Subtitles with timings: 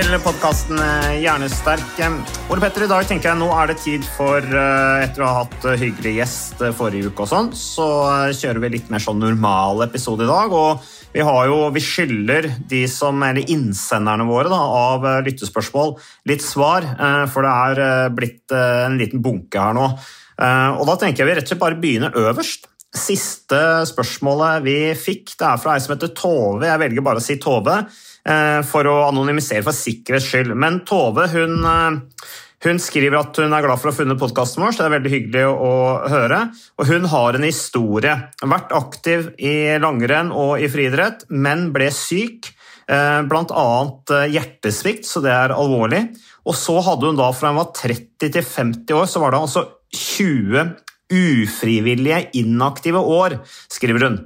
[0.00, 0.78] Til podkasten
[1.20, 1.98] Hjernesterk.
[2.48, 5.42] Ole Petter, i dag tenker jeg nå er det tid for, eh, etter å ha
[5.42, 9.02] hatt eh, hyggelig gjest eh, forrige uke og sånn, så eh, kjører vi litt mer
[9.04, 10.54] sånn normal episode i dag.
[10.56, 15.94] Og vi har jo, vi skylder de som, eller innsenderne våre da, av eh, lyttespørsmål
[16.32, 19.90] litt svar, eh, for det er eh, blitt eh, en liten bunke her nå.
[20.40, 22.70] Eh, Og da tenker jeg vi rett og slett bare begynner øverst.
[22.90, 26.64] Siste spørsmålet vi fikk, det er fra ei som heter Tove.
[26.66, 28.00] Jeg velger bare å si Tove eh,
[28.66, 30.54] for å anonymisere for sikkerhets skyld.
[30.58, 32.26] Men Tove hun, eh,
[32.66, 34.96] hun skriver at hun er glad for å ha funnet podkasten vår, så det er
[34.98, 35.72] veldig hyggelig å
[36.12, 36.40] høre.
[36.78, 38.16] Og hun har en historie.
[38.42, 42.52] Vært aktiv i langrenn og i friidrett, men ble syk.
[42.90, 43.66] Bl.a.
[44.10, 46.08] Eh, hjertesvikt, så det er alvorlig.
[46.48, 49.42] Og så hadde hun da fra hun var 30 til 50 år, så var det
[49.44, 50.74] altså 20
[51.10, 54.18] ufrivillige inaktive år, skriver hun.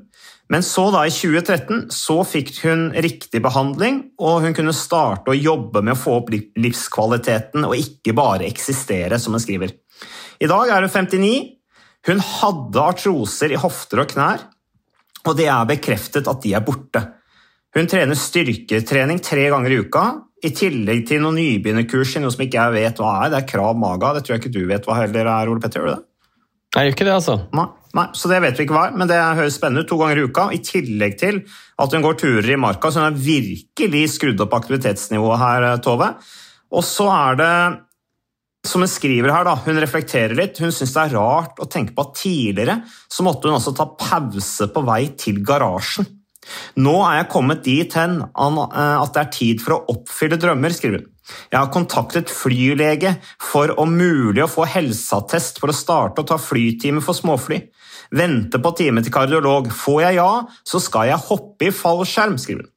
[0.53, 5.39] Men så da i 2013 så fikk hun riktig behandling, og hun kunne starte å
[5.39, 9.73] jobbe med å få opp livskvaliteten og ikke bare eksistere, som hun skriver.
[10.45, 11.35] I dag er hun 59.
[12.05, 14.45] Hun hadde artroser i hofter og knær,
[15.25, 17.01] og det er bekreftet at de er borte.
[17.75, 20.05] Hun trener styrketrening tre ganger i uka,
[20.45, 23.31] i tillegg til noen nybegynnerkurs i noe som ikke jeg vet hva er.
[23.33, 24.13] Det er krav maga.
[24.13, 25.81] Det tror jeg ikke du vet hva heller er, Ole Petter.
[25.81, 26.05] Gjør du det?
[26.75, 27.37] Nei, gjør ikke det, altså.
[27.57, 29.91] Nei, nei, så det vet vi ikke hva er, men det høres spennende ut.
[29.91, 31.41] To ganger i uka, i tillegg til
[31.81, 35.81] at hun går turer i marka, så hun har virkelig skrudd opp aktivitetsnivået her, eh,
[35.85, 36.11] Tove.
[36.75, 37.53] Og så er det,
[38.67, 40.59] som hun skriver her, da, hun reflekterer litt.
[40.59, 42.81] Hun syns det er rart å tenke på at tidligere
[43.13, 46.09] så måtte hun også ta pause på vei til garasjen.
[46.85, 50.75] Nå er jeg kommet dit hen eh, at det er tid for å oppfylle drømmer,
[50.77, 51.11] skriver hun.
[51.25, 56.37] Jeg har kontaktet flylege for om mulig å få helseattest for å starte å ta
[56.41, 57.63] flytime for småfly.
[58.13, 59.71] Vente på time til kardiolog.
[59.73, 60.31] Får jeg ja,
[60.67, 62.71] så skal jeg hoppe i fallskjerm, skriver hun.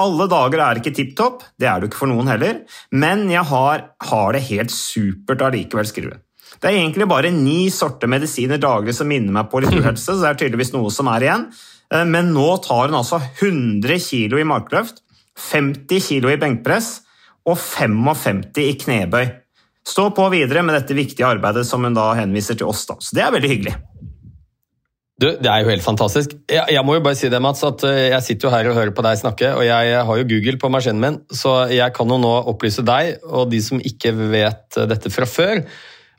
[0.00, 2.62] Alle dager er ikke tipp topp, det er det ikke for noen heller,
[2.96, 6.22] men jeg har, har det helt supert allikevel, skriver hun.
[6.62, 10.18] Det er egentlig bare ni sorter medisiner daglig som minner meg på litt uhelse, så
[10.22, 11.46] det er tydeligvis noe som er igjen.
[11.92, 15.02] Eh, Men nå tar hun altså 100 kg i markløft,
[15.52, 16.90] 50 kg i benkpress
[17.48, 19.24] og 55 i knebøy.
[19.88, 22.86] Stå på videre med dette viktige arbeidet som hun da henviser til oss.
[22.86, 22.96] da.
[23.02, 23.74] Så det er veldig hyggelig.
[25.22, 26.34] Du, det er jo helt fantastisk.
[26.50, 28.78] Jeg, jeg må jo bare si det, Mats, at eh, jeg sitter jo her og
[28.80, 32.10] hører på deg snakke, og jeg har jo Google på maskinen min, så jeg kan
[32.10, 35.62] jo nå opplyse deg og de som ikke vet eh, dette fra før,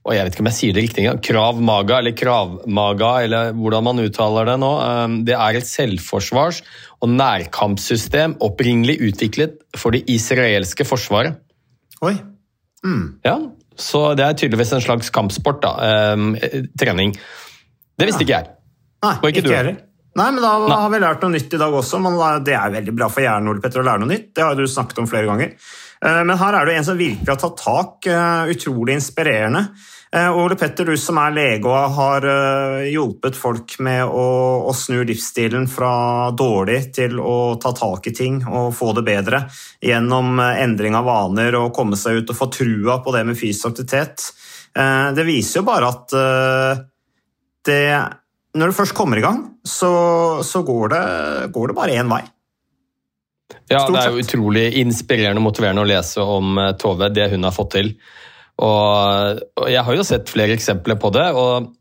[0.04, 3.52] og jeg vet ikke om jeg sier det riktig engang, Krav Maga, eller Kravmaga, eller
[3.60, 6.64] hvordan man uttaler det nå, eh, det er et selvforsvars-
[7.04, 11.44] og nærkampsystem opprinnelig utviklet for det israelske forsvaret.
[12.08, 12.16] Oi.
[13.28, 13.38] Ja,
[13.76, 15.76] så det er tydeligvis en slags kampsport, da.
[15.92, 17.18] eh, trening.
[18.00, 18.54] Det visste ikke jeg.
[19.04, 19.82] Nei, Og ikke ikke heller.
[20.16, 20.76] Nei, men da Nei.
[20.78, 22.00] har vi lært noe nytt i dag også.
[22.04, 24.30] Men det er veldig bra for hjernen Ole Petter, å lære noe nytt.
[24.38, 25.56] Det har du snakket om flere ganger.
[26.06, 28.06] Eh, Men her er det en som virkelig har tatt tak.
[28.08, 29.64] eh, Utrolig inspirerende.
[30.14, 32.28] Eh, Ole Petter, du som er lege og har
[32.86, 34.28] hjulpet folk med å,
[34.70, 39.42] å snu livsstilen fra dårlig til å ta tak i ting og få det bedre
[39.82, 43.72] gjennom endring av vaner og komme seg ut og få trua på det med fysisk
[43.74, 44.30] aktivitet.
[45.18, 46.14] Det viser jo bare at
[47.66, 47.82] det
[48.54, 49.92] når du først kommer i gang, så,
[50.46, 51.04] så går, det,
[51.56, 52.22] går det bare én vei.
[53.70, 57.30] Ja, Stort det er jo utrolig inspirerende og motiverende å lese om eh, Tove, det
[57.34, 57.94] hun har fått til.
[58.62, 61.72] Og, og jeg har jo sett flere eksempler på det, og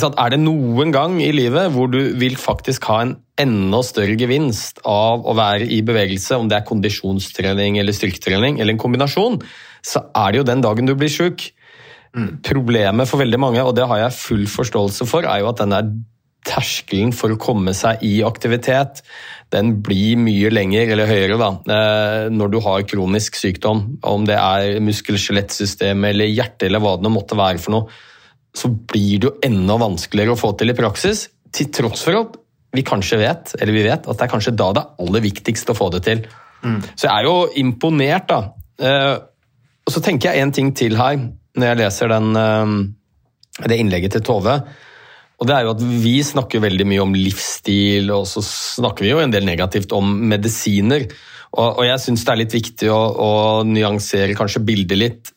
[0.00, 0.16] sant?
[0.18, 4.80] Er det noen gang i livet hvor du vil faktisk ha en enda større gevinst
[4.88, 9.40] av å være i bevegelse, om det er kondisjonstrening eller styrketrening eller en kombinasjon,
[9.84, 11.50] så er det jo den dagen du blir sjuk.
[12.44, 15.82] Problemet for veldig mange, og det har jeg full forståelse for, er jo at denne
[16.44, 19.00] terskelen for å komme seg i aktivitet,
[19.54, 23.98] den blir mye lenger eller høyere da, eh, når du har kronisk sykdom.
[24.02, 28.00] Om det er muskel-skjelettsystemet eller hjerte eller hva det nå måtte være for noe,
[28.52, 32.36] så blir det jo enda vanskeligere å få til i praksis, til tross for at
[32.74, 35.70] vi kanskje vet, eller vi vet, at det er kanskje da det er aller viktigst
[35.70, 36.24] å få det til.
[36.96, 38.42] Så jeg er jo imponert, da.
[38.80, 39.18] Eh,
[39.86, 41.18] Og så tenker jeg en ting til her,
[41.58, 44.56] når jeg leser den, eh, det innlegget til Tove.
[45.42, 49.10] Og det er jo at Vi snakker veldig mye om livsstil, og så snakker vi
[49.10, 51.08] jo en del negativt om medisiner.
[51.52, 53.30] Og, og jeg syns det er litt viktig å, å
[53.66, 55.32] nyansere kanskje bildet litt.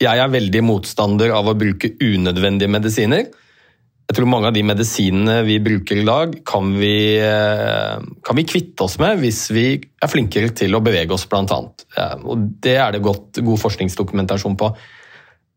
[0.00, 3.26] Jeg er veldig motstander av å bruke unødvendige medisiner.
[4.10, 8.46] Jeg tror mange av de medisinene vi bruker i dag, kan vi, eh, kan vi
[8.48, 11.60] kvitte oss med hvis vi er flinkere til å bevege oss, bl.a.
[12.24, 14.72] Og det er det godt, god forskningsdokumentasjon på.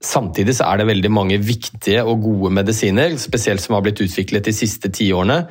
[0.04, 4.44] Samtidig så er det veldig mange viktige og gode medisiner, spesielt som har blitt utviklet
[4.50, 5.46] de siste tiårene,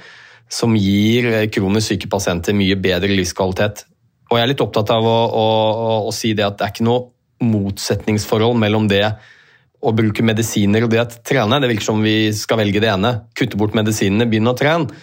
[0.52, 3.86] som gir eh, kronisk syke pasienter mye bedre livskvalitet.
[4.28, 5.46] Og jeg er litt opptatt av å, å,
[6.08, 7.08] å, si det at det er ikke noe
[7.42, 9.06] motsetningsforhold mellom det
[9.82, 11.58] å bruke medisiner og det å trene.
[11.60, 13.14] Det virker som vi skal velge det ene.
[13.36, 15.02] Kutte bort medisinene, begynne å trene.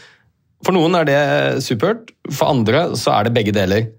[0.66, 1.20] For noen er det
[1.66, 3.90] supert, for andre så er det begge deler.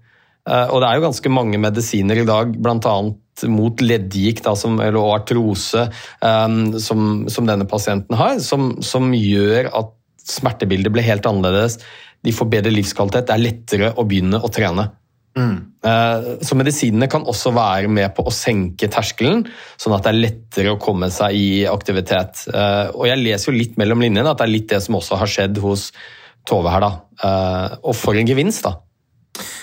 [0.51, 2.95] Eh, Og det er jo ganske mange medisiner i dag, bl.a.
[3.47, 5.87] mot leddgikt eller artrose,
[6.21, 6.47] eh,
[6.83, 11.79] som, som denne pasienten har, som, som gjør at smertebildet blir helt annerledes.
[12.21, 14.91] De får bedre livskvalitet, det er lettere å begynne å trene.
[15.31, 15.57] Mm.
[16.43, 19.45] Så medisinene kan også være med på å senke terskelen,
[19.79, 22.43] sånn at det er lettere å komme seg i aktivitet.
[22.51, 25.17] Eh, Og jeg leser jo litt mellom linjene at det er litt det som også
[25.21, 25.91] har skjedd hos
[26.45, 26.91] Tove her, da.
[27.23, 28.75] Eh, Og for en gevinst, da.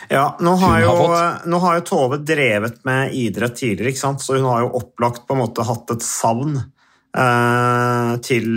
[0.08, 4.24] Ja, nå har, jo, har nå har jo Tove drevet med idrett tidligere, ikke sant?
[4.24, 8.48] så hun har jo opplagt på en måte hatt et savn eh, til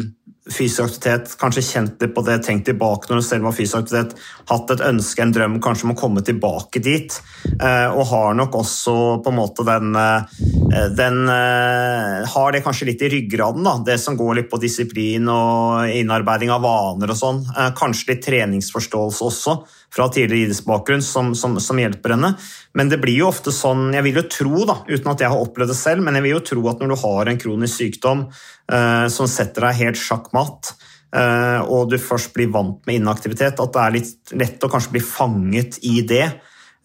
[0.51, 1.33] fysisk aktivitet.
[1.39, 4.15] Kanskje kjent litt på det, tenkt tilbake når hun selv var fysisk aktivitet.
[4.49, 7.17] Hatt et ønske, en drøm kanskje om å komme tilbake dit.
[7.51, 12.89] Eh, og har nok også på en måte den, eh, den eh, Har det kanskje
[12.89, 13.75] litt i ryggraden, da.
[13.91, 17.43] Det som går litt på disiplin og innarbeiding av vaner og sånn.
[17.51, 19.59] Eh, kanskje litt treningsforståelse også
[19.91, 22.29] fra tidligere idrettsbakgrunn som, som, som hjelper henne.
[22.77, 25.41] Men det blir jo ofte sånn, jeg vil jo tro, da, uten at jeg har
[25.43, 28.23] opplevd det selv, men jeg vil jo tro at når du har en kronisk sykdom
[28.71, 30.71] eh, som setter deg helt sjakkmatt,
[31.11, 34.95] eh, og du først blir vant med inaktivitet, at det er litt lett å kanskje
[34.95, 36.29] bli fanget i det.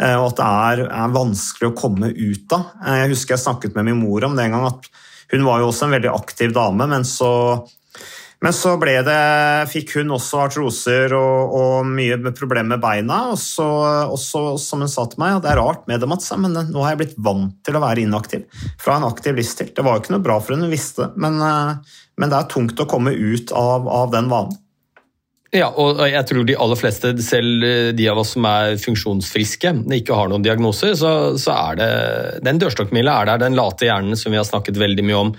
[0.02, 2.72] eh, Og at det er, er vanskelig å komme ut av.
[2.82, 4.90] Eh, Jeg husker jeg snakket med min mor om det en gang, at
[5.30, 7.30] hun var jo også en veldig aktiv dame, men så
[8.44, 9.20] men så det,
[9.72, 13.22] fikk hun også artroser og, og mye problemer med beina.
[13.32, 13.66] Og så,
[14.12, 16.84] og så, som hun sa til meg, det er rart med det, Mats, men nå
[16.84, 18.44] har jeg blitt vant til å være inaktiv
[18.82, 19.72] fra en aktiv livsstil.
[19.72, 22.38] Det var jo ikke noe bra for henne, hun visste det, men, eh, men det
[22.38, 24.62] er tungt å komme ut av, av den vanen.
[25.54, 27.64] Ja, og jeg tror de aller fleste, selv
[27.96, 31.92] de av oss som er funksjonsfriske, ikke har noen diagnoser, så, så er det
[32.44, 35.32] Den dørstokkmila er der, den late hjernen som vi har snakket veldig mye om.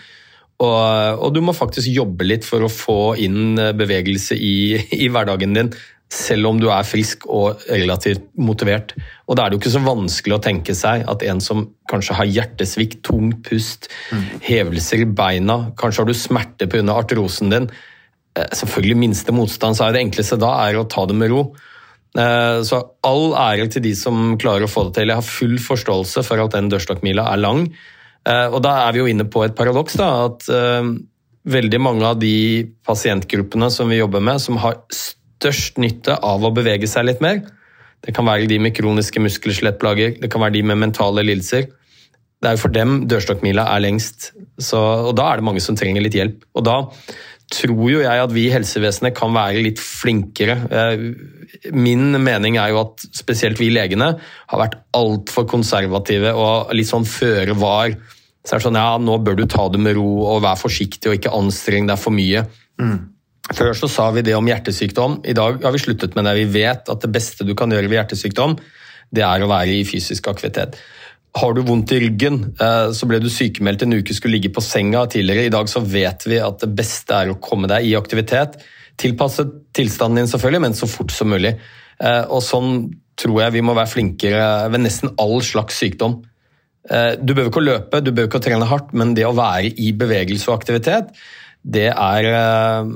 [0.58, 5.54] Og, og du må faktisk jobbe litt for å få inn bevegelse i, i hverdagen
[5.54, 5.70] din,
[6.10, 8.94] selv om du er frisk og relativt motivert.
[9.28, 12.16] Og da er det jo ikke så vanskelig å tenke seg at en som kanskje
[12.16, 13.90] har hjertesvikt, tung pust,
[14.48, 16.96] hevelser i beina, kanskje har du smerte pga.
[16.96, 17.70] artrosen din,
[18.36, 21.54] eh, selvfølgelig minste motstand, så er det enkleste da er å ta det med ro.
[22.18, 25.08] Eh, Så all ære til de som klarer å få det til.
[25.10, 27.68] Jeg har full forståelse for at den dørstokkmila er lang.
[28.28, 30.90] Eh, Og da er vi jo inne på et paradoks, da, at eh,
[31.48, 36.52] veldig mange av de pasientgruppene som vi jobber med, som har størst nytte av å
[36.56, 37.44] bevege seg litt mer,
[38.06, 41.70] det kan være de med kroniske muskel-skjelettplager, det kan være de med mentale lidelser.
[42.38, 44.32] Det er jo for dem dørstokkmila er lengst,
[44.62, 46.44] så, og da er det mange som trenger litt hjelp.
[46.54, 46.76] Og da
[47.54, 50.60] tror jo jeg at vi i helsevesenet kan være litt flinkere.
[50.68, 51.08] Eh,
[51.74, 57.08] Min mening er jo at spesielt vi legene har vært altfor konservative og litt sånn
[57.08, 57.96] føre var.
[58.48, 61.10] Så er det sånn, ja, nå bør du ta det med ro og være forsiktig
[61.12, 62.46] og ikke anstreng deg for mye.
[63.58, 65.22] Før så sa vi det om hjertesykdom.
[65.28, 66.36] I dag har vi sluttet med det.
[66.40, 68.56] Vi vet at det beste du kan gjøre ved hjertesykdom,
[69.12, 70.76] det er å være i fysisk aktivitet.
[71.38, 74.64] Har du vondt i ryggen, eh, så ble du sykemeldt en uke, skulle ligge på
[74.64, 75.46] senga tidligere.
[75.48, 78.58] I dag så vet vi at det beste er å komme deg i aktivitet.
[78.98, 79.46] Tilpasse
[79.78, 81.58] tilstanden din selvfølgelig, men så fort som mulig.
[82.00, 86.24] Eh, Og sånn tror jeg vi må være flinkere ved nesten all slags sykdom.
[86.92, 89.36] Eh, Du behøver ikke å løpe, du behøver ikke å trene hardt, men det å
[89.36, 91.12] være i bevegelse og aktivitet,
[91.64, 92.92] det er eh,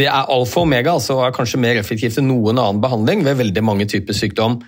[0.00, 3.40] det er alfa og omega, altså er kanskje mer effektivt enn noen annen behandling ved
[3.40, 4.60] veldig mange typer sykdom.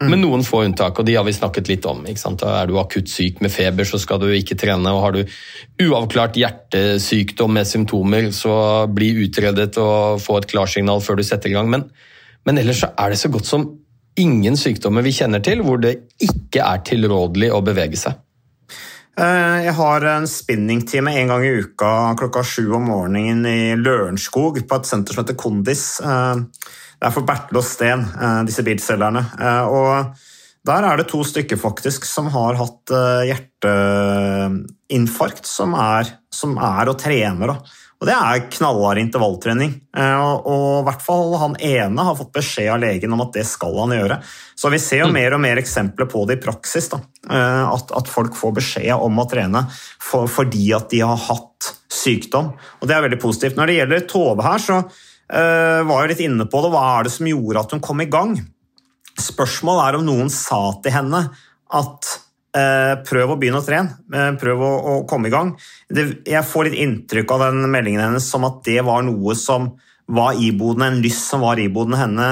[0.00, 1.98] Men noen få unntak, og de har vi snakket litt om.
[2.08, 4.94] Er du akutt syk med feber, så skal du ikke trene.
[4.96, 5.34] og Har du
[5.84, 11.52] uavklart hjertesykdom med symptomer, så bli utredet og få et klarsignal før du setter i
[11.58, 11.68] gang.
[11.68, 11.84] Men,
[12.48, 13.68] men ellers så er det så godt som
[14.18, 18.12] ingen sykdommer vi kjenner til hvor det ikke er tilrådelig å bevege seg.
[19.20, 24.68] Eh, jeg har en spinningtime en gang i uka klokka sju om morgenen i Lørenskog
[24.68, 25.84] på et senter som heter Kondis.
[26.00, 26.36] Eh,
[27.00, 29.22] det er for Bertel og Sten, eh, disse bilselgerne.
[29.72, 29.90] Og
[30.68, 32.86] der er det to stykker faktisk som har hatt
[33.28, 37.46] hjerteinfarkt, som er, som er og trener.
[37.54, 37.60] Da.
[38.00, 39.74] Og det er knallhard intervalltrening.
[39.92, 43.76] Og i hvert fall han ene har fått beskjed av legen om at det skal
[43.76, 44.16] han gjøre.
[44.56, 45.16] Så vi ser jo mm.
[45.18, 46.88] mer og mer eksempler på det i praksis.
[46.88, 47.02] Da.
[47.28, 49.66] At, at folk får beskjed om å trene
[50.00, 52.54] for, fordi at de har hatt sykdom.
[52.80, 53.60] Og det er veldig positivt.
[53.60, 56.72] Når det gjelder Tove her, så uh, var jeg litt inne på det.
[56.72, 58.32] Hva er det som gjorde at hun kom i gang?
[59.20, 61.26] Spørsmålet er om noen sa til henne
[61.76, 62.14] at
[62.50, 65.52] prøv å begynne å trene, prøv å, å, komme i gang.
[65.86, 69.70] Det, jeg får litt inntrykk av den meldingen hennes som at det var noe som
[70.10, 72.26] var iboende, en lyst som var iboende, henne,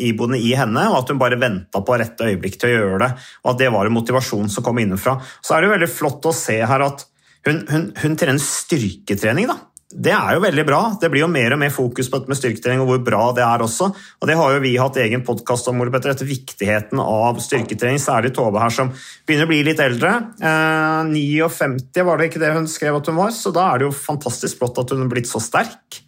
[0.00, 3.10] iboende i henne, og at hun bare venta på rette øyeblikk til å gjøre det.
[3.44, 5.18] Og at det var en motivasjon som kom innenfra.
[5.44, 7.04] Så er det veldig flott å se her at
[7.46, 9.50] hun, hun, hun trener styrketrening.
[9.50, 9.58] da.
[9.88, 10.78] Det er jo veldig bra.
[11.00, 13.44] Det blir jo mer og mer fokus på dette med styrketrening og hvor bra det
[13.46, 13.86] er også.
[14.20, 17.96] Og det har jo vi hatt egen podkast om, Ole Petter, etter viktigheten av styrketrening,
[18.02, 18.92] særlig Tove her, som
[19.24, 20.12] begynner å bli litt eldre.
[20.44, 23.88] Eh, 59 var det ikke det hun skrev at hun var, så da er det
[23.88, 26.02] jo fantastisk flott at hun er blitt så sterk.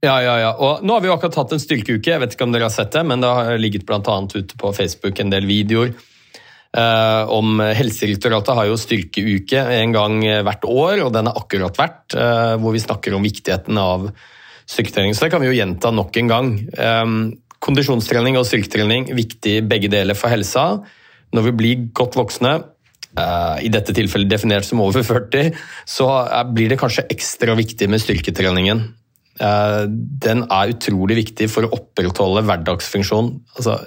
[0.00, 0.54] Ja, ja, ja.
[0.56, 2.72] Og nå har vi jo akkurat hatt en styrkeuke, jeg vet ikke om dere har
[2.72, 4.00] sett det, men det har ligget bl.a.
[4.32, 5.92] ute på Facebook en del videoer
[6.70, 12.54] om Helsedirektoratet har jo styrkeuke en gang hvert år, og den er akkurat vært, uh,
[12.62, 14.06] hvor vi snakker om viktigheten av
[14.70, 15.16] styrketrening.
[15.16, 16.52] Så det kan vi jo gjenta nok en gang.
[16.78, 17.16] Um,
[17.58, 20.84] kondisjonstrening og styrketrening viktig begge deler for helsa.
[21.34, 22.60] Når vi blir godt voksne,
[23.60, 25.50] i dette tilfellet definert som over 40,
[25.88, 26.06] så
[26.54, 28.84] blir det kanskje ekstra viktig med styrketreningen.
[30.22, 33.32] Den er utrolig viktig for å opprettholde hverdagsfunksjon.
[33.56, 33.80] Altså,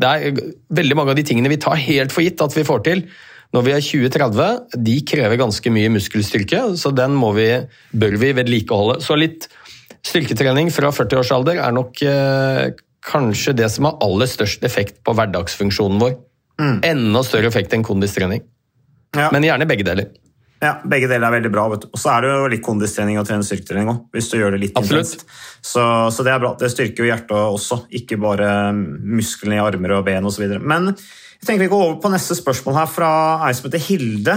[0.00, 0.38] det er
[0.80, 3.04] veldig mange av de tingene vi tar helt for gitt at vi får til
[3.50, 7.48] når vi er 20-30, de krever ganske mye muskelstyrke, så den vi,
[7.98, 9.00] bør vi vedlikeholde.
[9.02, 9.48] Så litt
[10.06, 12.70] styrketrening fra 40-årsalder er nok eh,
[13.02, 16.14] kanskje det som har aller størst effekt på hverdagsfunksjonen vår.
[16.60, 16.78] Mm.
[16.92, 18.44] Enda større effekt enn kondistrening.
[19.16, 19.32] Ja.
[19.34, 20.12] Men gjerne begge deler.
[20.60, 21.64] Ja, Begge deler er veldig bra.
[21.72, 21.88] vet du.
[21.94, 24.60] Og så er det jo litt kondistrening og trene styrketrening òg, hvis du gjør det
[24.66, 25.24] litt intenst.
[25.64, 26.52] Så, så, det er bra.
[26.60, 30.44] Det styrker jo hjertet også, ikke bare musklene i armer og ben osv.
[30.60, 33.10] Men jeg tenker vi går over på neste spørsmål her fra
[33.48, 34.36] ei som heter Hilde.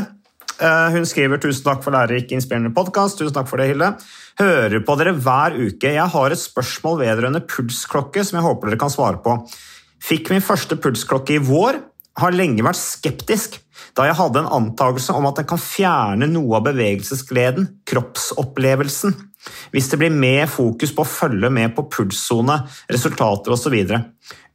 [0.64, 3.20] Eh, hun skriver 'Tusen takk for lærerik, inspirerende podkast'.
[3.20, 3.92] Tusen takk for det, Hilde.
[4.40, 5.92] Hører på dere hver uke.
[5.92, 9.36] Jeg har et spørsmål vedrørende pulsklokke som jeg håper dere kan svare på.
[10.00, 11.82] Fikk min første pulsklokke i vår.
[12.22, 13.60] Har lenge vært skeptisk
[13.98, 19.14] da jeg hadde en antakelse om at den kan fjerne noe av bevegelsesgleden, kroppsopplevelsen,
[19.74, 23.76] hvis det blir mer fokus på å følge med på pulssone, resultater osv.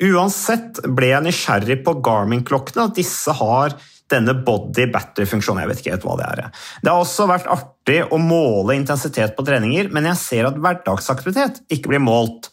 [0.08, 3.76] Uansett ble jeg nysgjerrig på Garmin-klokkene, at disse har
[4.08, 5.62] denne body battery-funksjonen.
[5.62, 6.44] Jeg vet ikke helt hva det er.
[6.82, 11.62] Det har også vært artig å måle intensitet på treninger, men jeg ser at hverdagsaktivitet
[11.74, 12.50] ikke blir målt.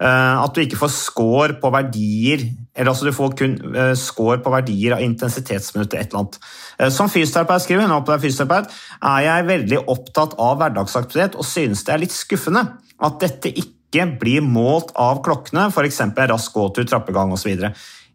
[0.00, 4.38] Eh, at du ikke får score på verdier eller altså du får kun uh, score
[4.40, 6.38] på verdier av intensitetsminuttet et eller annet.
[6.78, 8.70] Uh, som fysioterapeut skriver hun, er, fysioterapeut,
[9.10, 12.62] er jeg veldig opptatt av hverdagsaktivitet og synes det er litt skuffende
[12.96, 16.00] at dette ikke blir målt av klokkene, f.eks.
[16.30, 17.66] rask gåtur, trappegang osv.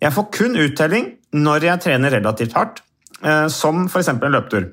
[0.02, 2.82] Jeg får kun uttelling når jeg trener relativt hardt,
[3.52, 4.14] som f.eks.
[4.16, 4.70] en løpetur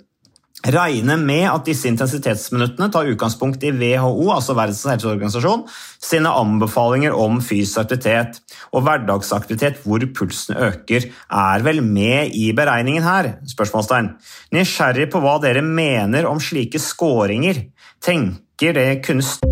[0.62, 5.64] regner med at disse intensitetsminuttene tar utgangspunkt i WHO, altså Verdens helseorganisasjon,
[6.02, 8.38] sine anbefalinger om fysisk aktivitet.
[8.72, 13.32] Og hverdagsaktivitet hvor pulsen øker, er vel med i beregningen her?
[13.50, 14.12] spørsmålstegn.
[14.54, 17.66] Nysgjerrig på hva dere mener om slike skåringer.
[18.02, 19.51] Tenker det kunne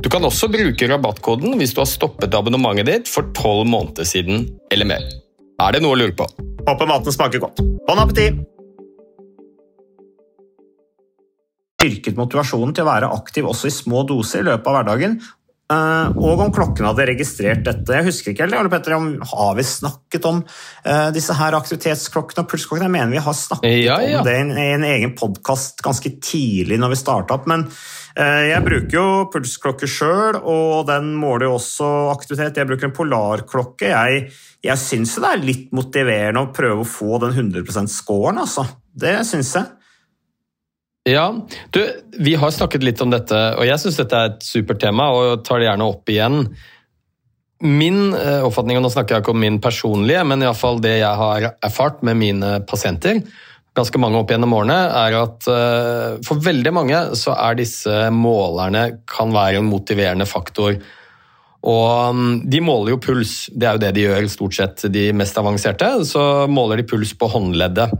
[0.00, 4.46] Du kan også bruke rabattkoden hvis du har stoppet abonnementet ditt for tolv måneder siden
[4.72, 5.04] eller mer.
[5.60, 6.24] Er det noe å lure på?
[6.64, 7.60] Håper maten smaker godt.
[7.84, 8.40] Bon appétit!
[11.80, 15.14] Styrket motivasjonen til å være aktiv også i små doser i løpet av hverdagen,
[15.70, 17.94] og om klokken hadde registrert dette.
[17.94, 22.42] Jeg husker ikke heller, Ole Petter, om har vi snakket om eh, disse her aktivitetsklokkene
[22.42, 22.88] og pulsklokkene?
[22.88, 24.18] Jeg mener vi har snakket Ja, ja.
[24.20, 27.66] om det i en, i en egen podkast ganske tidlig når vi starta opp, men
[28.18, 32.58] eh, jeg bruker jo pulsklokke sjøl, og den måler jo også aktivitet.
[32.58, 33.92] Jeg bruker en polarklokke.
[33.94, 34.26] Jeg,
[34.66, 38.66] jeg syns det er litt motiverende å prøve å få den 100% scoren, altså.
[38.90, 39.70] Det syns jeg.
[41.10, 41.34] Ja,
[41.70, 41.80] du,
[42.12, 45.42] Vi har snakket litt om dette, og jeg syns dette er et supert tema, og
[45.46, 46.44] tar det gjerne opp igjen.
[47.66, 50.80] Min eh, oppfatning, og nå snakker jeg ikke om min personlige, men i alle fall
[50.82, 53.24] det jeg har erfart med mine pasienter,
[53.76, 58.86] ganske mange opp gjennom årene, er at eh, for veldig mange så er disse målerne
[59.10, 60.78] kan være en motiverende faktor.
[61.60, 65.10] Og mm, de måler jo puls, det er jo det de gjør stort sett de
[65.16, 65.90] mest avanserte.
[66.08, 67.92] Så måler de puls på håndleddet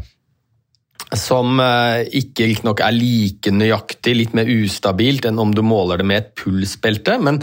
[1.17, 6.07] som eh, ikke riktignok er like nøyaktig, litt mer ustabilt enn om du måler det
[6.07, 7.17] med et pulsbelte.
[7.23, 7.41] Men,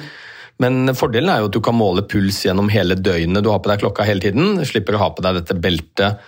[0.63, 3.43] men fordelen er jo at du kan måle puls gjennom hele døgnet.
[3.43, 6.23] Du har på deg klokka hele tiden, slipper å ha på deg dette beltet.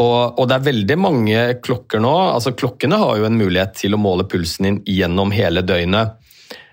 [0.00, 2.14] Og, og det er veldig mange klokker nå.
[2.30, 6.19] altså Klokkene har jo en mulighet til å måle pulsen din gjennom hele døgnet.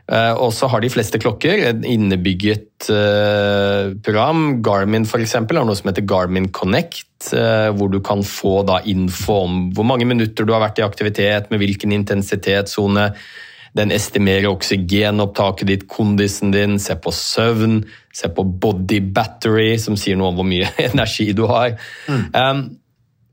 [0.08, 4.62] Eh, Og så har de fleste klokker et innebygget eh, program.
[4.64, 9.42] Garmin eksempel, har noe som heter Garmin Connect, eh, hvor du kan få da info
[9.44, 13.10] om hvor mange minutter du har vært i aktivitet, med hvilken intensitetssone.
[13.76, 17.82] Den estimerer oksygenopptaket ditt, kondisen din, se på søvn,
[18.16, 21.76] se på body battery, som sier noe om hvor mye energi du har.
[22.08, 22.70] Um,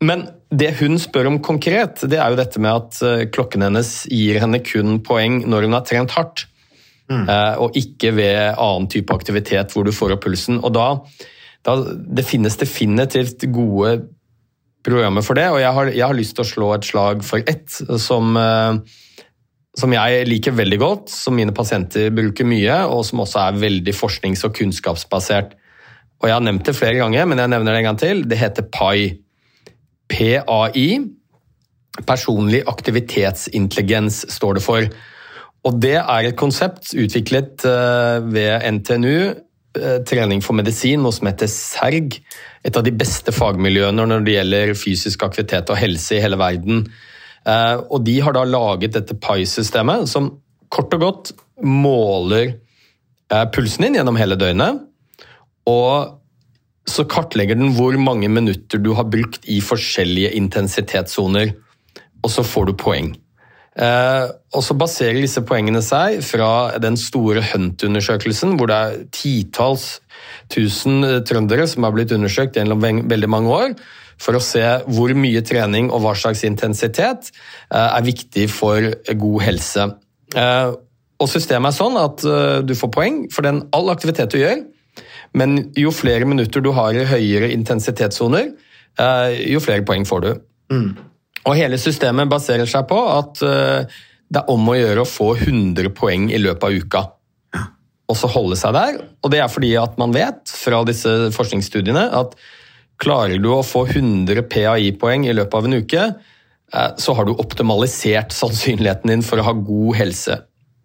[0.05, 4.43] men det hun spør om konkret, det er jo dette med at klokken hennes gir
[4.43, 6.45] henne kun poeng når hun har trent hardt.
[7.13, 10.61] Eh, og ikke ved annen type aktivitet hvor du får opp pulsen.
[10.65, 10.89] Og da,
[11.67, 13.99] da Det finnes definitivt gode
[14.85, 17.41] programmer for det, og jeg har, jeg har lyst til å slå et slag for
[17.49, 18.77] ett som, eh,
[19.81, 23.95] som jeg liker veldig godt, som mine pasienter bruker mye, og som også er veldig
[23.97, 25.57] forsknings- og kunnskapsbasert.
[26.23, 28.23] Og Jeg har nevnt det flere ganger, men jeg nevner det en gang til.
[28.29, 29.19] Det heter PAI.
[30.09, 30.87] PAI.
[32.07, 34.89] Personlig aktivitetsintelligens står det for.
[35.65, 41.29] Og det er et konsept utviklet eh, ved NTNU eh, trening for medisin, noe som
[41.31, 42.19] heter SERG.
[42.65, 46.85] Et av de beste fagmiljøene når det gjelder fysisk aktivitet og helse i hele verden.
[47.49, 50.35] Eh, og de har da laget dette PAI-systemet, som
[50.75, 51.33] kort og godt
[51.65, 52.59] måler
[53.55, 54.83] pulsen din gjennom hele døgnet.
[55.71, 56.21] Og
[56.85, 61.55] så kartlegger den hvor mange minutter du har brukt i forskjellige intensitetssoner.
[62.21, 63.15] Og så får du poeng.
[63.75, 69.89] Eh, og så baserer disse poengene seg fra den store Hunt-undersøkelsen, hvor det er titalls
[70.53, 73.75] tusen trøndere som har blitt undersøkt gjennom veldig mange år,
[74.21, 78.93] for å se hvor mye trening og hva slags intensitet eh, er viktig for
[79.25, 79.89] god helse.
[80.39, 80.71] Eh,
[81.23, 82.23] og Systemet er sånn at
[82.67, 84.65] du får poeng for den all aktivitet du gjør,
[85.39, 88.51] men jo flere minutter du har i høyere intensitetssoner,
[89.47, 90.29] jo flere poeng får du.
[90.75, 90.91] Mm.
[91.45, 93.97] Og hele systemet baserer seg på at eh,
[94.33, 97.03] det er om å gjøre å få 100 poeng i løpet av uka.
[98.11, 98.99] Og så holde seg der.
[99.25, 102.35] Og det er fordi at man vet fra disse forskningsstudiene at
[103.01, 106.05] klarer du å få 100 PAI-poeng i løpet av en uke,
[106.73, 110.41] eh, så har du optimalisert sannsynligheten din for å ha god helse.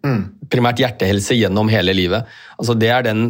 [0.06, 0.22] Mm.
[0.50, 2.28] Primært hjertehelse gjennom hele livet.
[2.58, 3.24] Altså Det er den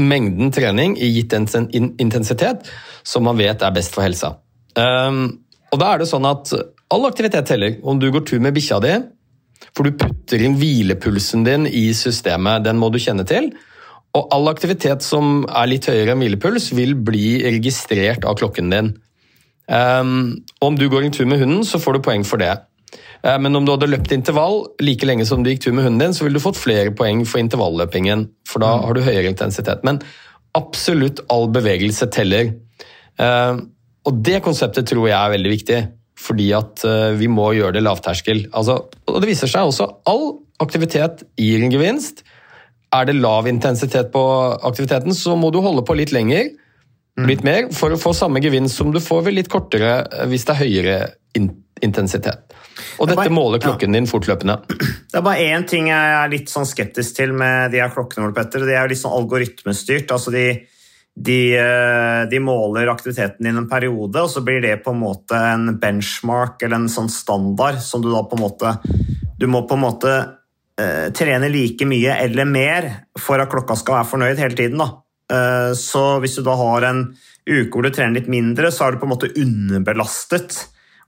[0.00, 2.68] mengden trening i gitt intensitet
[3.04, 4.34] som man vet er best for helsa.
[4.78, 6.52] Um, og da er det sånn at
[6.90, 7.78] all aktivitet teller.
[7.82, 8.94] Om du går tur med bikkja di,
[9.76, 13.52] for du putter inn hvilepulsen din i systemet, den må du kjenne til.
[14.18, 18.90] Og all aktivitet som er litt høyere enn hvilepuls, vil bli registrert av klokken din.
[19.70, 22.56] Um, om du går en tur med hunden, så får du poeng for det.
[23.22, 26.02] Uh, men om du hadde løpt intervall like lenge som du gikk tur med hunden
[26.02, 28.88] din, så ville du fått flere poeng for intervalløpingen, for da mm.
[28.88, 29.86] har du høyere intensitet.
[29.86, 30.02] Men
[30.58, 32.56] absolutt all bevegelse teller.
[33.20, 33.62] Uh,
[34.08, 35.80] og det konseptet tror jeg er veldig viktig,
[36.20, 38.46] fordi at eh, vi må gjøre det lavterskel.
[38.56, 40.26] Altså, og det viser seg også all
[40.60, 42.24] aktivitet gir en gevinst.
[42.96, 44.22] Er det lav intensitet på
[44.66, 46.50] aktiviteten, så må du holde på litt lenger,
[47.20, 47.26] mm.
[47.28, 50.48] litt mer, for å få samme gevinst som du får ved litt kortere eh, hvis
[50.48, 51.00] det er høyere
[51.80, 52.56] intensitet.
[53.00, 54.00] Og dette bare, måler klokken ja.
[54.00, 54.56] din fortløpende.
[55.10, 58.32] Det er bare én ting jeg er litt sånn skeptisk til med de her klokkene,
[58.36, 58.64] Petter.
[58.64, 60.12] Det er jo litt sånn algoritmestyrt.
[60.12, 60.44] altså de
[61.16, 65.36] de, eh, de, måler aktiviteten din en periode, og så blir det på en måte
[65.36, 68.76] en benchmark eller en sånn standard som du da på en måte
[69.40, 70.10] Du må på en måte
[70.80, 74.82] eh, trene like mye eller mer for at klokka skal være fornøyd hele tiden.
[74.82, 74.90] Da.
[75.32, 77.06] Eh, så hvis du da har en
[77.48, 80.58] uke hvor du trener litt mindre, så er du på en måte underbelastet.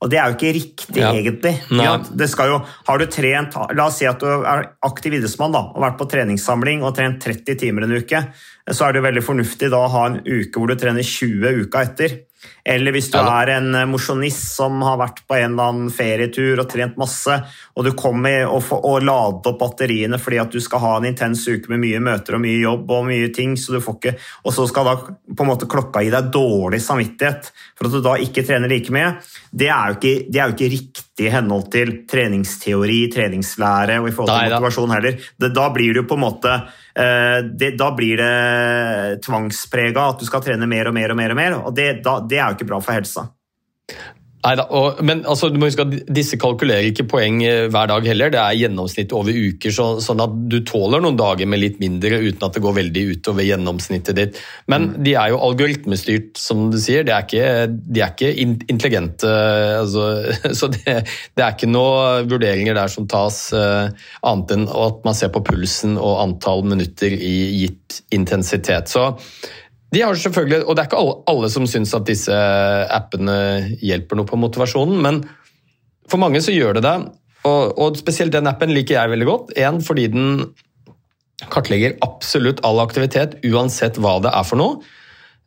[0.03, 1.13] Og det er jo ikke riktig, ja.
[1.15, 1.53] egentlig.
[1.71, 2.57] Jo,
[2.89, 6.09] har du trent, La oss si at du er aktiv idrettsmann da, og vært på
[6.11, 8.25] treningssamling og trent 30 timer en uke
[8.71, 11.83] så er det veldig fornuftig da å ha en uke hvor du trener 20 uka
[11.89, 12.21] etter.
[12.65, 16.63] Eller hvis du er en eh, mosjonist som har vært på en eller annen ferietur
[16.63, 17.39] og trent masse,
[17.75, 21.09] og du kommer og, får, og lader opp batteriene fordi at du skal ha en
[21.11, 24.15] intens uke med mye møter og mye jobb og mye ting, så du får ikke,
[24.47, 28.05] og så skal da på en måte klokka gi deg dårlig samvittighet for at du
[28.05, 29.17] da ikke trener like mye,
[29.51, 34.09] det er jo ikke, det er jo ikke riktig i henhold til treningsteori, treningslære og
[34.09, 35.19] i forhold til Nei, motivasjon heller.
[35.37, 36.55] Det, da blir det jo på en måte
[36.95, 41.33] Eh, det, da blir det tvangsprega at du skal trene mer og mer og mer.
[41.33, 43.29] og mer, og det, da, det er jo ikke bra for helsa.
[44.43, 48.07] Neida, og, men altså, du må huske at disse kalkulerer ikke poeng eh, hver dag
[48.11, 48.33] heller.
[48.35, 52.19] Det er gjennomsnitt over uker, så, sånn at du tåler noen dager med litt mindre
[52.25, 54.41] uten at det går veldig utover gjennomsnittet ditt.
[54.73, 54.97] Men mm.
[55.07, 57.07] de er jo algoritmestyrt, som du sier.
[57.07, 58.33] De er ikke, de er ikke
[58.73, 59.31] intelligente.
[59.79, 60.09] Altså,
[60.59, 63.95] så det, det, er ikke noen vurderinger der som tas, uh,
[64.27, 68.91] annet enn at man ser på pulsen og antall minutter i gitt intensitet.
[68.91, 69.13] Så
[69.93, 73.37] de har selvfølgelig, og Det er ikke alle, alle som syns at disse appene
[73.83, 75.21] hjelper noe på motivasjonen, men
[76.09, 76.97] for mange så gjør det det.
[77.49, 79.53] Og, og spesielt den appen liker jeg veldig godt.
[79.61, 80.33] En, fordi den
[81.53, 84.81] kartlegger absolutt all aktivitet, uansett hva det er for noe.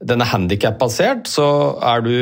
[0.06, 1.48] Den er handikap-basert, så
[1.80, 2.16] er du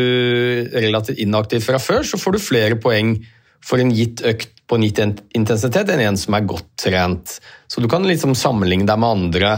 [0.78, 3.18] relativt inaktiv fra før, så får du flere poeng
[3.64, 5.00] for en gitt økt på en gitt
[5.38, 7.36] intensitet enn en som er godt trent.
[7.70, 9.52] Så du kan liksom sammenligne deg med andre,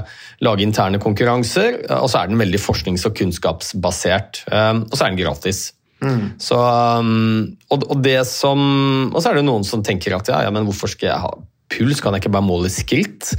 [0.43, 4.43] lage interne konkurranser, og så er den veldig forsknings- og kunnskapsbasert.
[4.51, 5.61] Um, og så er den gratis.
[6.03, 6.35] Mm.
[6.43, 8.59] Så, og, og, det som,
[9.13, 11.31] og så er det noen som tenker at ja, ja, men hvorfor skal jeg ha
[11.71, 13.31] puls, kan jeg ikke bare måle skritt?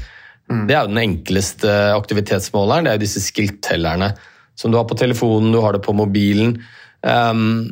[0.49, 0.65] Mm.
[0.65, 4.15] Det er jo den enkleste aktivitetsmåleren, det er jo disse skrittellerne
[4.57, 6.57] som du har på telefonen, du har det på mobilen.
[7.05, 7.69] Um,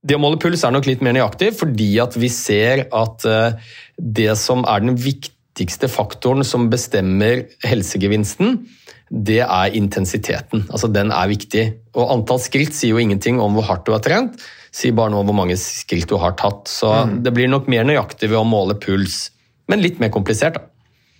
[0.00, 3.72] det å måle puls er nok litt mer nøyaktig, fordi at vi ser at eh,
[4.00, 8.62] det som er den viktigste faktoren som bestemmer helsegevinsten,
[9.10, 10.64] det er intensiteten.
[10.70, 11.64] Altså Den er viktig.
[11.98, 14.38] Og antall skritt sier jo ingenting om hvor hardt du har trent,
[14.70, 16.70] sier bare noe om hvor mange skritt du har tatt.
[16.70, 17.16] Så mm.
[17.26, 19.26] det blir nok mer nøyaktig ved å måle puls,
[19.68, 20.66] men litt mer komplisert, da.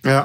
[0.01, 0.21] Ja,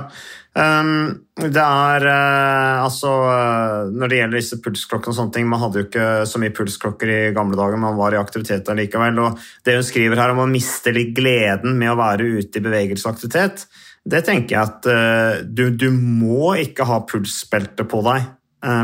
[0.56, 5.82] det er uh, altså uh, Når det gjelder disse pulsklokkene og sånne ting Man hadde
[5.82, 9.20] jo ikke så mye pulsklokker i gamle dager, man var i aktivitet likevel.
[9.20, 12.64] Og det hun skriver her om å miste litt gleden med å være ute i
[12.64, 13.66] bevegelsesaktivitet,
[14.06, 18.32] det tenker jeg at uh, du, du, må ikke ha pulsbelte på deg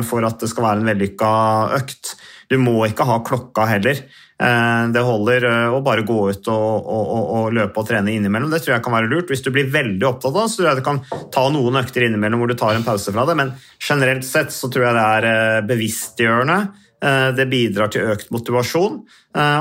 [0.06, 1.28] for at det skal være en vellykka
[1.74, 2.12] økt.
[2.52, 3.98] Du må ikke ha klokka heller.
[4.40, 8.50] Eh, det holder eh, å bare gå ut og, og, og, løpe og trene innimellom.
[8.50, 9.30] Det tror jeg kan være lurt.
[9.30, 11.02] Hvis du blir veldig opptatt av det, så tror jeg du kan
[11.34, 14.70] ta noen økter innimellom hvor du tar en pause fra det, men generelt sett så
[14.72, 16.62] tror jeg det er eh, bevisstgjørende.
[17.02, 19.00] Det bidrar til økt motivasjon,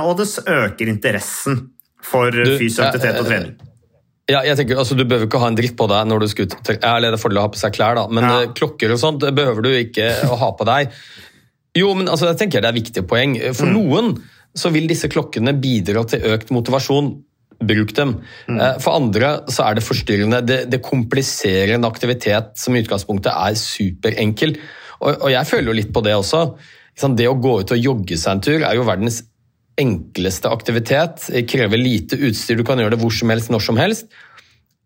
[0.06, 1.56] og det øker interessen
[2.06, 3.56] for fysisk aktivitet og trening.
[4.30, 6.46] Ja, jeg tenker, altså, Du behøver ikke ha en dritt på deg når du skal
[6.46, 6.54] ut.
[6.70, 8.36] Jeg er det fordel å ha på seg klær, da, men ja.
[8.60, 10.94] klokker og sånt behøver du ikke å ha på deg.
[11.82, 13.34] Jo, men altså, jeg tenker det er viktige poeng.
[13.58, 13.74] For mm.
[13.80, 14.14] noen
[14.58, 17.14] så vil disse klokkene bidra til økt motivasjon.
[17.62, 18.16] Bruk dem.
[18.50, 18.58] Mm.
[18.58, 20.42] Eh, for andre så er det forstyrrende.
[20.46, 24.56] Det, det, kompliserer en aktivitet som i utgangspunktet er superenkel.
[25.02, 26.46] Og, og jeg føler jo litt på det også.
[27.02, 29.22] Det å gå ut og jogge seg en tur er jo verdens
[29.80, 31.30] enkleste aktivitet.
[31.32, 34.12] Det krever lite utstyr, du kan gjøre det hvor som helst, når som helst.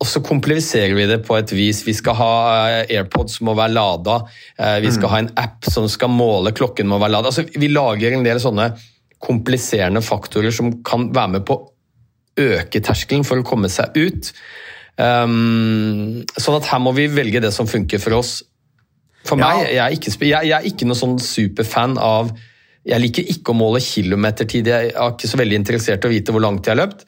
[0.04, 1.80] Og så kompliserer vi det på et vis.
[1.88, 2.32] Vi skal ha
[2.68, 4.18] eh, AirPods som må være lada.
[4.60, 5.14] Eh, vi skal mm.
[5.14, 7.32] ha en app som skal måle klokken må være lada.
[7.32, 8.74] Altså, vi lager en del sånne
[9.24, 11.66] kompliserende faktorer som kan være med på å
[12.36, 14.32] øke terskelen for å komme seg ut.
[14.96, 18.38] Um, sånn at her må vi velge det som funker for oss.
[19.26, 19.48] For ja.
[19.48, 22.30] meg, jeg er, ikke, jeg, jeg er ikke noe sånn superfan av
[22.86, 26.36] Jeg liker ikke å måle kilometertid, jeg er ikke så veldig interessert i å vite
[26.36, 27.02] hvor langt jeg har løpt.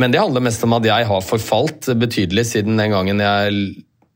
[0.00, 3.62] Men det handler mest om at jeg har forfalt betydelig siden den gangen jeg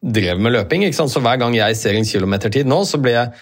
[0.04, 0.84] drev med løping.
[0.92, 3.32] Så hver gang jeg ser en kilometertid nå, så blir jeg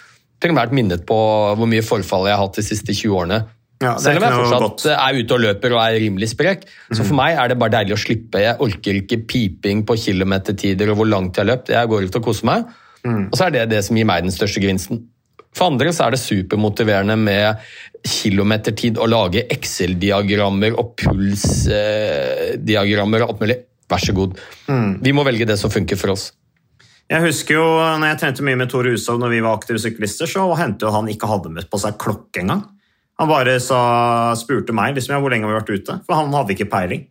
[0.45, 1.19] primært minnet på
[1.59, 3.39] hvor mye forfall jeg har hatt de siste 20 årene.
[3.83, 4.85] Ja, Selv om jeg fortsatt godt.
[4.93, 6.61] er ute og løper og er rimelig sprek.
[6.93, 7.09] Så mhm.
[7.09, 8.45] for meg er det bare deilig å slippe.
[8.45, 11.69] Jeg orker ikke piping på kilometertider og hvor langt jeg har løpt.
[11.75, 12.59] Jeg går ut og koser meg.
[13.05, 13.25] Mm.
[13.29, 14.97] Og så er det det som gir meg den største gevinsten.
[15.55, 17.47] For andre så er det supermotiverende med
[18.05, 23.59] kilometertid å lage Excel-diagrammer og pulsdiagrammer og alt mulig.
[23.91, 24.31] Vær så god.
[24.67, 24.93] Mm.
[25.05, 26.25] Vi må velge det som funker for oss.
[27.13, 27.65] Jeg husker jo
[28.01, 30.95] når jeg trente mye med Tore Hushovd når vi var aktive syklister, så hendte jo
[30.95, 32.65] han ikke hadde med på seg klokke engang.
[33.21, 33.81] Han bare sa,
[34.39, 37.05] spurte meg liksom, ja, hvor lenge vi har vært ute, for han hadde ikke peiling.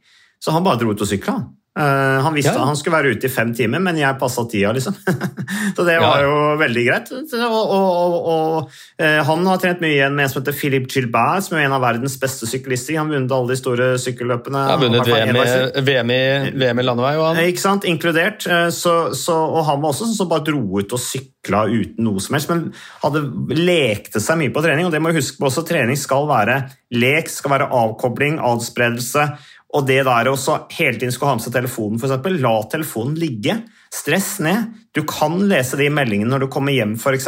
[0.43, 1.37] Så han bare dro ut og sykla.
[1.79, 2.65] Uh, han visste ja.
[2.67, 4.93] han skulle være ute i fem timer, men jeg passa tida, liksom.
[5.75, 6.27] så det var ja.
[6.27, 7.09] jo veldig greit.
[7.17, 11.47] Og, og, og, uh, han har trent mye igjen med en som heter Philip Gilbert,
[11.47, 12.99] som er en av verdens beste syklister.
[12.99, 14.61] Han har vunnet alle de store sykkelløpene.
[14.67, 16.21] Han har vunnet VM i, VM, i,
[16.61, 17.15] VM i landevei.
[17.17, 17.41] Og han.
[17.49, 18.45] Ikke sant, inkludert.
[18.75, 22.21] Så, så, og han var også sånn som bare dro ut og sykla uten noe
[22.21, 22.67] som helst, men
[23.01, 23.25] hadde
[23.57, 24.85] lekte seg mye på trening.
[24.85, 26.61] Og det må vi huske på også, trening skal være
[26.93, 29.25] lek, skal være avkobling, adspredelse
[29.73, 32.41] og det der også hele tiden skulle ha med seg telefonen, f.eks.
[32.43, 33.57] La telefonen ligge.
[33.93, 34.71] Stress ned.
[34.93, 37.27] Du kan lese de meldingene når du kommer hjem, f.eks.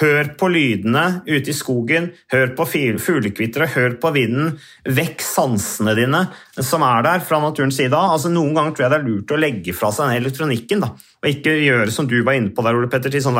[0.00, 4.56] Hør på lydene ute i skogen, hør på fuglekvitteret, hør på vinden.
[4.98, 6.24] Vekk sansene dine
[6.58, 9.38] som er der fra naturens side Altså, noen ganger tror jeg det er lurt å
[9.38, 10.82] legge fra seg den elektronikken.
[10.82, 10.90] Da.
[11.22, 13.38] Og ikke gjøre som du var inne på der, Ole Petter, til sånn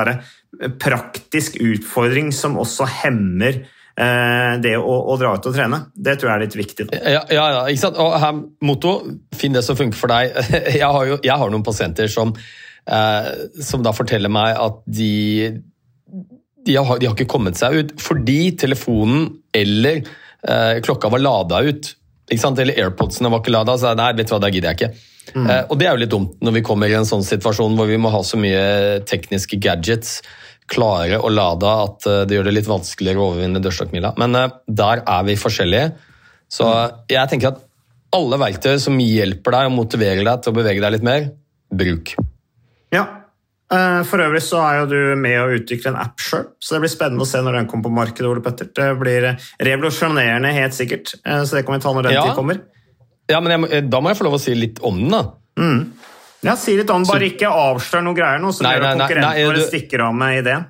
[0.79, 3.65] praktisk utfordring som også hemmer
[3.99, 5.81] det å, å, dra ut og trene.
[5.95, 6.85] Det tror jeg er litt viktig.
[6.95, 7.99] Ja, ja, ja, ikke sant?
[7.99, 8.93] Og her, Motto,
[9.35, 10.37] finn det som funker for deg.
[10.79, 12.31] Jeg har, jo, jeg har noen pasienter som,
[12.87, 13.29] eh,
[13.65, 15.11] som, da forteller meg at de,
[16.67, 21.63] de, har, de har, ikke kommet seg ut fordi telefonen eller eh, klokka var lada
[21.67, 21.93] ut.
[22.29, 22.61] Ikke sant?
[22.63, 23.79] Eller AirPodsene var ikke lada.
[23.81, 25.07] Så nei, vet du hva, det gidder jeg ikke.
[25.35, 25.47] Mm.
[25.47, 27.89] Eh, og det er jo litt dumt når vi kommer i en sånn situasjon hvor
[27.91, 30.21] vi må ha så mye tekniske gadgets
[30.69, 34.15] klare å lade at eh, det gjør det litt vanskeligere å overvinne dørstokkmila.
[34.21, 35.93] Men uh, der er vi forskjellige.
[36.53, 36.69] Så
[37.11, 37.63] jeg tenker at
[38.17, 41.31] alle verktøy som hjelper deg og motiverer deg til å bevege deg litt mer,
[41.69, 42.15] bruk.
[42.95, 43.05] Ja.
[43.69, 46.87] Eh, for øvrig så er jo du med å utvikle en app sjøl, så det
[46.87, 48.31] blir spennende å se når den kommer på markedet.
[48.31, 48.71] Ole Petter.
[48.73, 49.29] Det blir
[49.61, 52.25] revolusjonerende, helt sikkert, så det kan vi ta når den ja.
[52.31, 52.63] tid kommer.
[53.29, 55.23] Ja, men jeg, da må jeg få lov å si litt om den, da.
[55.61, 55.81] Mm.
[56.47, 59.71] Ja, Si litt om Bare ikke avslør noe greier nå, så blir gjør konkurrenter våre
[59.71, 60.69] stikker av med ideen.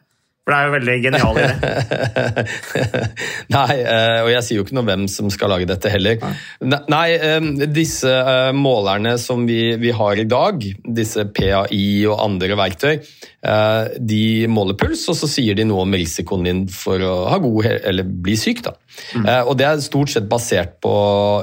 [0.48, 2.52] For det er jo veldig genial idé.
[3.59, 6.22] Nei, eh, og jeg sier jo ikke noe hvem som skal lage dette heller.
[6.64, 12.57] Nei, eh, disse eh, målerne som vi, vi har i dag, disse PAI og andre
[12.57, 12.96] verktøy,
[14.00, 17.68] de måler puls, og så sier de noe om risikoen din for å ha god
[17.76, 18.64] eller bli syk.
[18.64, 18.72] Da.
[19.20, 19.28] Mm.
[19.50, 20.94] Og det er stort sett basert på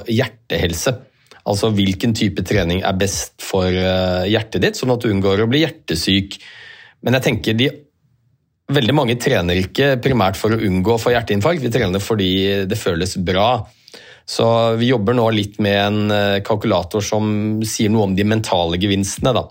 [0.10, 0.98] hjertehelse.
[1.46, 5.62] Altså hvilken type trening er best for hjertet ditt, sånn at du unngår å bli
[5.62, 6.40] hjertesyk.
[7.06, 7.68] Men jeg tenker de
[8.66, 12.32] Veldig mange trener ikke primært for å unngå å få hjerteinfarkt, vi trener fordi
[12.66, 13.60] det føles bra.
[14.26, 14.48] Så
[14.80, 17.28] vi jobber nå litt med en eh, kalkulator som
[17.62, 19.36] sier noe om de mentale gevinstene.
[19.38, 19.44] Da.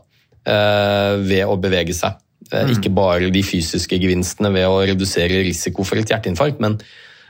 [0.44, 2.18] eh, ved å bevege seg.
[2.52, 2.74] Mm.
[2.74, 6.76] Ikke bare de fysiske gevinstene ved å redusere risiko for et hjerteinfarkt, men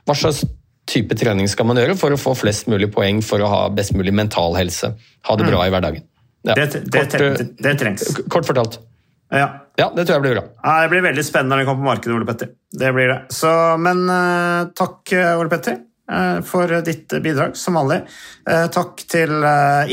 [0.05, 0.43] hva slags
[0.91, 3.95] type trening skal man gjøre for å få flest mulig poeng for å ha best
[3.97, 4.95] mulig mental helse?
[5.29, 6.05] Ha det bra i hverdagen.
[6.45, 6.55] Ja.
[6.55, 8.17] Det, det, Kort, eh, det, trengs.
[8.29, 8.79] Kort fortalt.
[9.33, 9.49] Ja.
[9.77, 10.45] Ja, det tror jeg blir bra.
[10.63, 12.53] Ja, det blir veldig spennende når det kommer på markedet, Ole Petter.
[12.71, 13.19] Det blir det.
[13.35, 15.83] Så, men eh, takk, eh, Ole Petter,
[16.45, 18.03] for ditt bidrag, som vanlig.
[18.45, 19.31] Takk til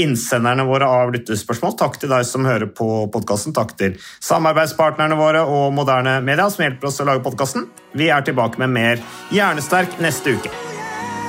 [0.04, 1.78] innsenderne våre av lyttespørsmål.
[1.80, 3.56] Takk til deg som hører på podkasten.
[3.56, 7.70] Takk til samarbeidspartnerne våre og Moderne Media, som hjelper oss å lage podkasten.
[7.96, 10.52] Vi er tilbake med mer Hjernesterk neste uke.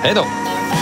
[0.02, 0.81] Hei da.